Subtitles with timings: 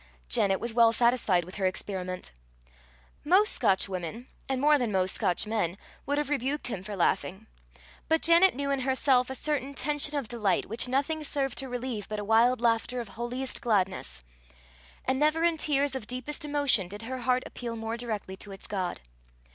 [0.29, 2.31] Janet was well satisfied with her experiment.
[3.23, 5.77] Most Scotch women, and more than most Scotch men,
[6.07, 7.45] would have rebuked him for laughing,
[8.09, 12.09] but Janet knew in herself a certain tension of delight which nothing served to relieve
[12.09, 14.23] but a wild laughter of holiest gladness;
[15.05, 18.65] and never in tears of deepest emotion did her heart appeal more directly to its
[18.65, 19.01] God.